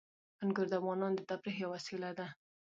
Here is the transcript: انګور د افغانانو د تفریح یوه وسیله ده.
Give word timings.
انګور 0.43 0.67
د 0.69 0.73
افغانانو 0.79 1.17
د 1.17 1.21
تفریح 1.29 1.55
یوه 1.63 1.71
وسیله 1.75 2.09
ده. 2.17 2.27